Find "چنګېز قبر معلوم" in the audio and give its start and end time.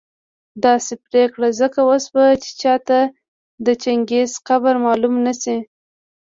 3.83-5.15